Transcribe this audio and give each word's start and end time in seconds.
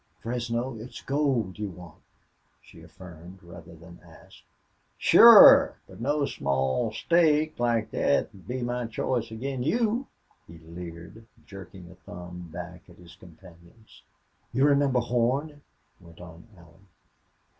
"Fresno, 0.19 0.73
it's 0.79 0.99
gold 1.03 1.59
you 1.59 1.69
want," 1.69 2.01
she 2.59 2.81
affirmed, 2.81 3.37
rather 3.43 3.75
than 3.75 3.99
asked. 4.03 4.41
"Sure. 4.97 5.77
But 5.87 6.01
no 6.01 6.25
small 6.25 6.91
stake 6.91 7.59
like 7.59 7.91
thet'd 7.91 8.47
be 8.47 8.63
my 8.63 8.87
choice 8.87 9.31
ag'in' 9.31 9.61
you," 9.61 10.07
he 10.47 10.57
leered, 10.57 11.27
jerking 11.45 11.91
a 11.91 11.93
thumb 11.93 12.49
back 12.51 12.89
at 12.89 12.95
his 12.97 13.13
companions. 13.15 14.01
"You 14.51 14.65
remember 14.65 15.01
Horn?" 15.01 15.61
went 15.99 16.19
on 16.19 16.47
Allie. 16.57 16.87